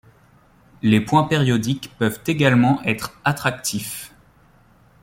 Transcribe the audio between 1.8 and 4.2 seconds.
peuvent également être attractifs.